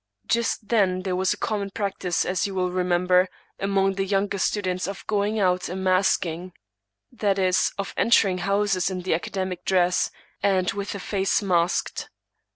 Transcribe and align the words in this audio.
Just 0.25 0.69
then 0.69 1.03
there 1.03 1.15
was 1.15 1.31
a 1.31 1.37
common 1.37 1.69
practice, 1.69 2.25
as 2.25 2.47
you 2.47 2.55
will 2.55 2.71
remember, 2.71 3.27
among 3.59 3.93
the 3.93 4.03
younger 4.03 4.39
students, 4.39 4.87
of 4.87 5.05
going 5.05 5.39
out 5.39 5.69
a 5.69 5.75
masking— 5.75 6.53
that 7.21 7.37
is, 7.37 7.71
of 7.77 7.93
entering 7.95 8.39
houses 8.39 8.89
in 8.89 9.01
the 9.03 9.13
academic 9.13 9.63
dress, 9.63 10.09
and 10.41 10.71
with 10.71 10.93
the 10.93 10.99
face 10.99 11.43
masked. 11.43 12.09